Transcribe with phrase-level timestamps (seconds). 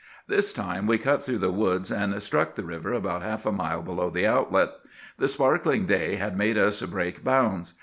[0.25, 3.83] This time we cut through the woods, and struck the river about half a mile
[3.83, 4.71] below the outlet.
[5.19, 7.75] The sparkling day had made us break bounds.